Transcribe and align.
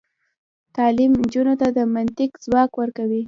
تعلیم 0.77 1.11
نجونو 1.21 1.53
ته 1.61 1.67
د 1.77 1.79
منطق 1.93 2.31
ځواک 2.43 2.71
ورکوي. 2.81 3.19